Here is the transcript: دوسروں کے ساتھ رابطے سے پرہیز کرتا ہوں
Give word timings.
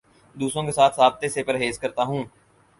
دوسروں 0.35 0.63
کے 0.63 0.71
ساتھ 0.71 0.99
رابطے 0.99 1.29
سے 1.29 1.43
پرہیز 1.43 1.79
کرتا 1.79 2.03
ہوں 2.03 2.23